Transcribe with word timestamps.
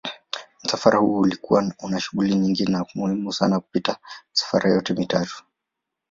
Msafara 0.63 0.99
huu 0.99 1.19
ulikuwa 1.19 1.73
una 1.83 1.99
shughuli 1.99 2.35
nyingi 2.35 2.65
na 2.65 2.85
muhimu 2.95 3.33
sana 3.33 3.59
kupita 3.59 3.97
misafara 4.33 4.69
yote 4.71 4.93
mitatu. 4.93 5.43